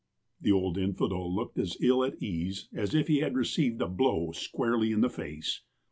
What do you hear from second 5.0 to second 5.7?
the face.